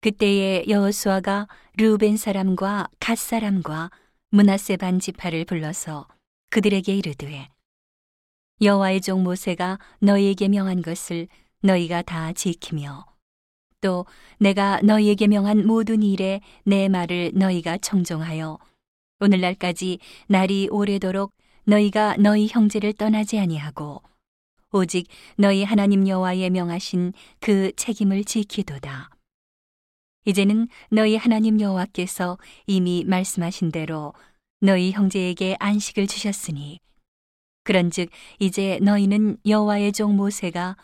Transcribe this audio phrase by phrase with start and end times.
[0.00, 3.90] 그때에 여호수아가 르우벤 사람과 갓 사람과
[4.30, 6.06] 문하세 반 지파를 불러서
[6.50, 7.48] 그들에게 이르되
[8.60, 11.28] 여호와의 종 모세가 너희에게 명한 것을
[11.62, 13.04] 너희가 다 지키며
[13.80, 14.06] 또
[14.38, 18.58] 내가 너희에게 명한 모든 일에 내 말을 너희가 청종하여
[19.20, 21.32] 오늘날까지 날이 오래도록
[21.64, 24.02] 너희가 너희 형제를 떠나지 아니하고
[24.72, 29.15] 오직 너희 하나님 여호와의 명하신 그 책임을 지키도다.
[30.26, 32.36] 이제는 너희 하나님 여호와께서
[32.66, 34.12] 이미 말씀하신 대로
[34.60, 36.80] 너희 형제에게 안식을 주셨으니
[37.62, 40.76] 그런즉 이제 너희는 여호와의 종 모세가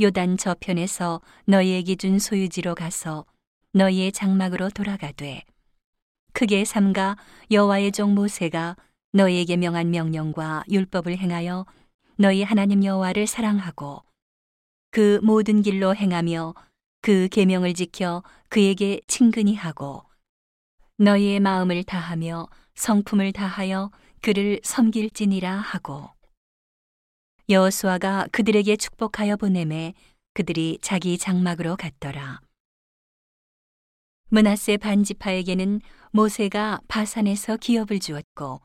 [0.00, 3.26] 요단 저편에서 너희에게 준 소유지로 가서
[3.72, 5.44] 너희의 장막으로 돌아가되
[6.32, 7.16] 크게 삼가
[7.50, 8.76] 여호와의 종 모세가
[9.12, 11.64] 너희에게 명한 명령과 율법을 행하여
[12.16, 14.02] 너희 하나님 여호와를 사랑하고
[14.90, 16.54] 그 모든 길로 행하며
[17.02, 20.04] 그 계명을 지켜 그에게 친근히 하고
[20.98, 26.10] 너희의 마음을 다하며 성품을 다하여 그를 섬길지니라 하고
[27.48, 29.94] 여호수아가 그들에게 축복하여 보내매
[30.34, 32.40] 그들이 자기 장막으로 갔더라.
[34.28, 35.80] 문하세 반지파에게는
[36.12, 38.60] 모세가 바산에서 기업을 주었고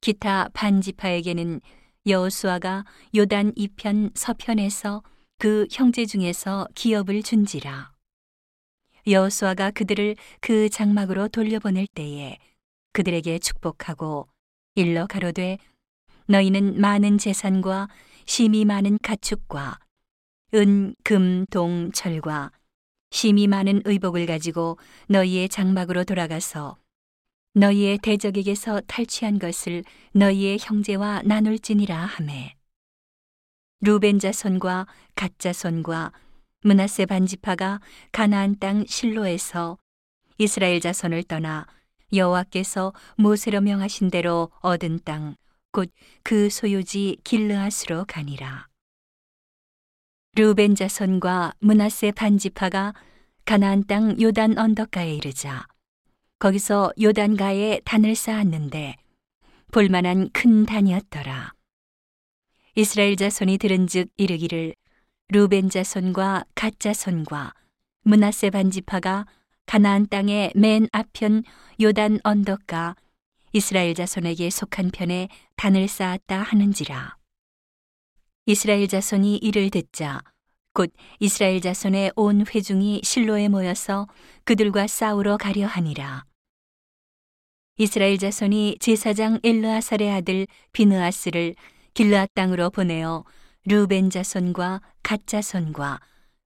[0.00, 1.60] 기타 반지파에게는
[2.06, 5.02] 여호수아가 요단 이편 서편에서
[5.38, 7.92] 그 형제 중에서 기업을 준지라.
[9.06, 12.38] 여호수아가 그들을 그 장막으로 돌려보낼 때에
[12.92, 14.28] 그들에게 축복하고
[14.74, 15.58] 일러 가로되
[16.26, 17.88] 너희는 많은 재산과
[18.24, 19.78] 심이 많은 가축과
[20.54, 22.50] 은, 금, 동, 철과
[23.10, 26.78] 심이 많은 의복을 가지고 너희의 장막으로 돌아가서
[27.52, 32.56] 너희의 대적에게서 탈취한 것을 너희의 형제와 나눌지니라 하매
[33.80, 36.12] 루벤 자손과 갓 자손과
[36.62, 37.80] 문하세 반지파가
[38.12, 39.78] 가나안 땅 실로에서
[40.38, 41.66] 이스라엘 자손을 떠나
[42.12, 45.36] 여호와께서 모세로 명하신 대로 얻은 땅
[45.76, 45.90] 곧
[46.22, 48.68] 그 소유지 길르앗으로 가니라.
[50.34, 52.94] 루벤 자손과 문하세 반지파가
[53.44, 55.66] 가나안 땅 요단 언덕가에 이르자
[56.38, 58.96] 거기서 요단가에 단을 쌓았는데
[59.72, 61.55] 볼만한 큰 단이었더라
[62.78, 64.74] 이스라엘 자손이 들은즉 이르기를
[65.28, 67.54] 루벤 자손과 갓 자손과
[68.02, 69.24] 문하세 반지파가
[69.64, 71.42] 가나안 땅의 맨 앞편
[71.80, 72.94] 요단 언덕가
[73.54, 77.16] 이스라엘 자손에게 속한 편에 단을 쌓았다 하는지라.
[78.44, 80.20] 이스라엘 자손이 이를 듣자
[80.74, 84.06] 곧 이스라엘 자손의 온 회중이 실로에 모여서
[84.44, 86.26] 그들과 싸우러 가려 하니라.
[87.78, 91.54] 이스라엘 자손이 제사장 엘르아살의 아들 비느아스를
[91.96, 93.24] 길르앗 땅으로 보내어
[93.64, 95.98] 루벤 자손과 갓 자손과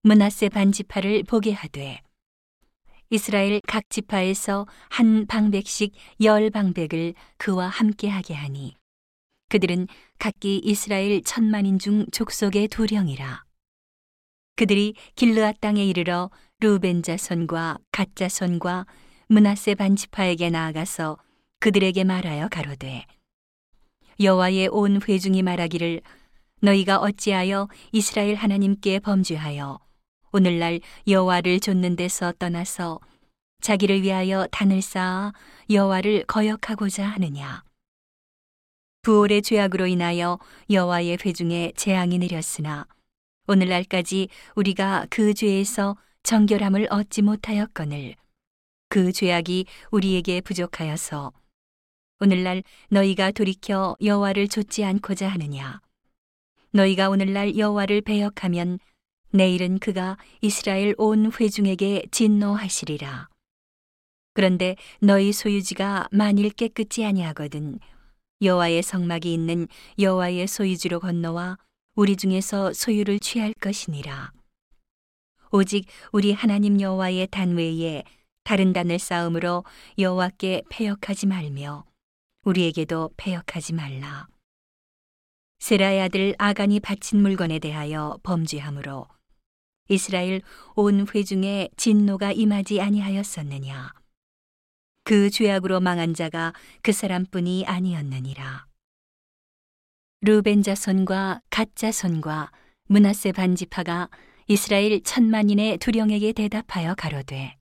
[0.04, 2.02] 문하세 반지파를 보게 하되
[3.08, 8.76] 이스라엘 각 지파에서 한 방백씩 열 방백을 그와 함께 하게 하니
[9.48, 9.88] 그들은
[10.20, 13.42] 각기 이스라엘 천만인 중 족속의 두령이라.
[14.54, 16.30] 그들이 길르앗 땅에 이르러
[16.60, 18.86] 루벤 자손과 갓 자손과
[19.26, 21.18] 문하세 반지파에게 나아가서
[21.58, 23.04] 그들에게 말하여 가로되
[24.20, 26.02] 여호와의 온 회중이 말하기를
[26.60, 29.78] 너희가 어찌하여 이스라엘 하나님께 범죄하여
[30.30, 33.00] 오늘날 여호와를 좇는 데서 떠나서
[33.62, 35.32] 자기를 위하여 단을 쌓아
[35.70, 37.64] 여호와를 거역하고자 하느냐?
[39.00, 40.38] 부올의 죄악으로 인하여
[40.68, 42.86] 여호와의 회중에 재앙이 내렸으나
[43.48, 48.16] 오늘날까지 우리가 그 죄에서 정결함을 얻지 못하였거늘
[48.90, 51.32] 그 죄악이 우리에게 부족하여서
[52.22, 55.80] 오늘날 너희가 돌이켜 여호와를 좇지 않고자 하느냐?
[56.70, 58.78] 너희가 오늘날 여호와를 배역하면
[59.30, 63.30] 내일은 그가 이스라엘 온 회중에게 진노하시리라.
[64.34, 67.78] 그런데 너희 소유지가 만일 깨끗지 아니하거든
[68.42, 69.66] 여호와의 성막이 있는
[69.98, 71.56] 여호와의 소유지로 건너와
[71.94, 74.32] 우리 중에서 소유를 취할 것이니라.
[75.52, 78.04] 오직 우리 하나님 여호와의 단 외에
[78.44, 79.64] 다른 단을 쌓음으로
[79.98, 81.89] 여호와께 패역하지 말며
[82.42, 84.26] 우리에게도 패역하지 말라.
[85.58, 89.06] 세라의 아들 아간이 바친 물건에 대하여 범죄함으로
[89.88, 90.40] 이스라엘
[90.74, 93.92] 온 회중에 진노가 임하지 아니하였었느냐.
[95.04, 98.66] 그 죄악으로 망한 자가 그 사람뿐이 아니었느니라.
[100.22, 102.52] 루벤 자손과 갓 자손과
[102.84, 104.08] 문하세 반지파가
[104.46, 107.56] 이스라엘 천만인의 두령에게 대답하여 가로되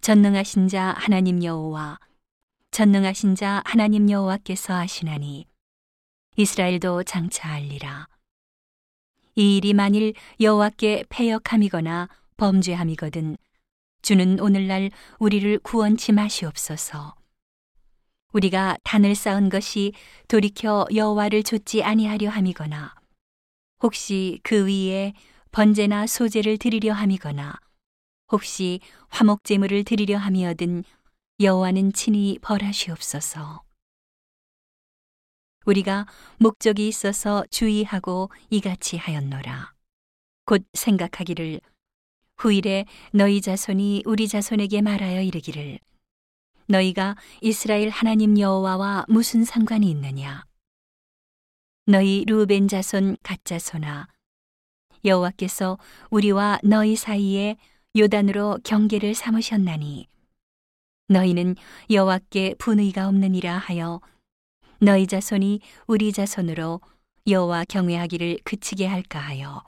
[0.00, 1.98] 전능하신 자 하나님 여호와
[2.78, 5.48] 전능하신 자 하나님 여호와께서 하시나니
[6.36, 8.06] 이스라엘도 장차하리라.
[9.34, 13.36] 이 일이 만일 여호와께 패역함이거나 범죄함이거든
[14.00, 17.16] 주는 오늘날 우리를 구원치 마시옵소서.
[18.32, 19.92] 우리가 단을 쌓은 것이
[20.28, 22.94] 돌이켜 여호와를 좇지 아니하려 함이거나
[23.82, 25.14] 혹시 그 위에
[25.50, 27.58] 번제나 소제를 드리려 함이거나
[28.30, 28.78] 혹시
[29.08, 30.84] 화목 제물을 드리려 함이어든
[31.40, 33.62] 여호와는 친히 벌하시옵소서.
[35.66, 36.06] 우리가
[36.38, 39.72] 목적이 있어서 주의하고 이같이 하였노라.
[40.46, 41.60] 곧 생각하기를
[42.38, 45.78] 후일에 너희 자손이 우리 자손에게 말하여 이르기를
[46.66, 50.44] 너희가 이스라엘 하나님 여호와와 무슨 상관이 있느냐
[51.86, 54.08] 너희 루벤 자손 갓 자손아
[55.04, 55.78] 여호와께서
[56.10, 57.56] 우리와 너희 사이에
[57.96, 60.08] 요단으로 경계를 삼으셨나니
[61.08, 61.56] 너희는
[61.90, 64.00] 여호와께 분의가 없느니라 하여
[64.80, 66.80] 너희 자손이 우리 자손으로
[67.26, 69.64] 여호와 경외하기를 그치게 할까 하여.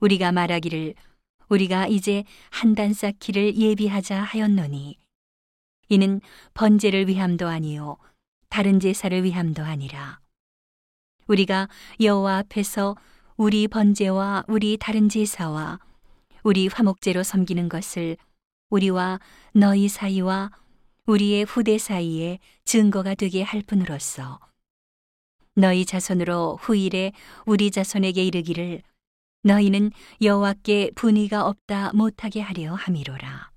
[0.00, 0.94] 우리가 말하기를
[1.48, 4.96] 우리가 이제 한 단 쌓기를 예비하자 하였노니
[5.88, 6.20] 이는
[6.54, 7.98] 번제를 위함도 아니요
[8.48, 10.18] 다른 제사를 위함도 아니라.
[11.26, 11.68] 우리가
[12.00, 12.96] 여호와 앞에서
[13.36, 15.78] 우리 번제와 우리 다른 제사와
[16.42, 18.16] 우리 화목제로 섬기는 것을
[18.72, 19.20] 우리와
[19.52, 20.50] 너희 사이와
[21.04, 24.40] 우리의 후대 사이에 증거가 되게 할 뿐으로서
[25.54, 27.12] 너희 자손으로 후일에
[27.44, 28.82] 우리 자손에게 이르기를
[29.42, 29.90] 너희는
[30.22, 33.50] 여호와께 분의가 없다 못하게 하려 함이로라.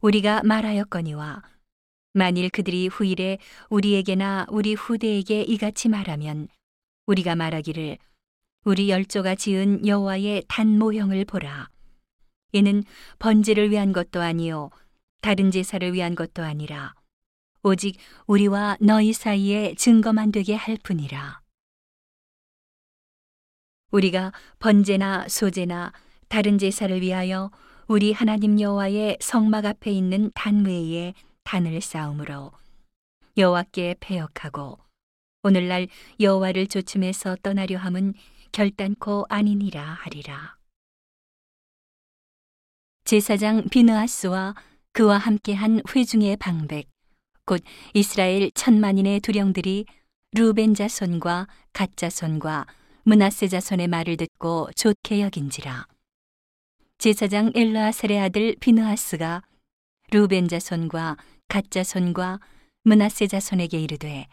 [0.00, 1.42] 우리가 말하였거니와
[2.14, 3.36] 만일 그들이 후일에
[3.68, 6.48] 우리에게나 우리 후대에게 이같이 말하면
[7.04, 7.98] 우리가 말하기를
[8.64, 11.71] 우리 열조가 지은 여호와의 단 모형을 보라.
[12.52, 12.84] 이는
[13.18, 14.70] 번제를 위한 것도 아니요
[15.20, 16.94] 다른 제사를 위한 것도 아니라
[17.62, 17.96] 오직
[18.26, 21.40] 우리와 너희 사이에 증거만 되게 할 뿐이라.
[23.92, 25.92] 우리가 번제나 소제나
[26.28, 27.50] 다른 제사를 위하여
[27.86, 31.14] 우리 하나님 여호와의 성막 앞에 있는 단 외에
[31.44, 32.52] 단을 쌓음으로
[33.36, 34.78] 여호와께 패역하고
[35.42, 35.88] 오늘날
[36.18, 38.14] 여호와를 조침해서 떠나려 함은
[38.50, 40.61] 결단코 아니니라 하리라.
[43.12, 44.54] 제사장 비느아스와
[44.92, 46.88] 그와 함께한 회중의 방백
[47.44, 47.62] 곧
[47.92, 49.84] 이스라엘 천만인의 두령들이
[50.32, 52.66] 루벤 자손과 갓 자손과
[53.02, 55.86] 문하세 자손의 말을 듣고 좋게 여긴지라.
[56.96, 59.42] 제사장 엘라아셀의 아들 비느하스가
[60.10, 61.18] 루벤 자손과
[61.48, 62.40] 갓 자손과
[62.84, 64.26] 문하세 자손에게 이르되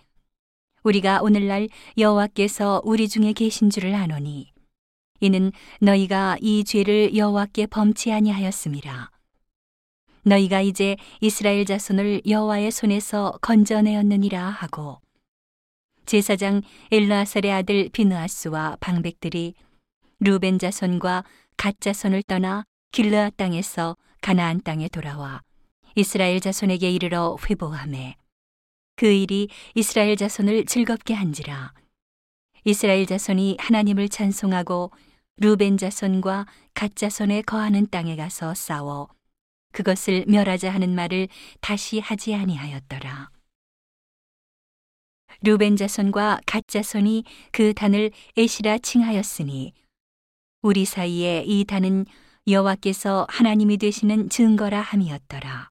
[0.83, 1.67] 우리가 오늘날
[1.97, 4.53] 여호와께서 우리 중에 계신 줄을 아노니
[5.19, 5.51] 이는
[5.81, 9.11] 너희가 이 죄를 여호와께 범치 아니하였음이라.
[10.23, 14.99] 너희가 이제 이스라엘 자손을 여호와의 손에서 건져내었느니라 하고
[16.05, 16.61] 제사장
[16.91, 19.53] 엘라살의 아들 비느아스와 방백들이
[20.19, 21.23] 루벤 자손과
[21.55, 25.41] 갓 자손을 떠나 길르아 땅에서 가나안 땅에 돌아와
[25.95, 28.15] 이스라엘 자손에게 이르러 회보함에
[28.95, 31.73] 그 일이 이스라엘 자손을 즐겁게 한지라
[32.65, 34.91] 이스라엘 자손이 하나님을 찬송하고
[35.41, 39.07] 루벤 자손과 갓 자손에 거하는 땅에 가서 싸워
[39.71, 41.29] 그것을 멸하자 하는 말을
[41.61, 43.29] 다시 하지 아니하였더라.
[45.41, 49.71] 루벤 자손과 갓 자손이 그 단을 에시라 칭하였으니
[50.61, 52.05] 우리 사이에 이 단은
[52.45, 55.69] 여호와께서 하나님이 되시는 증거라 함이었더라.